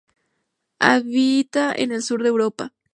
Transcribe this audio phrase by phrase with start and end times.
[0.79, 2.73] Habita en el sur de Europa.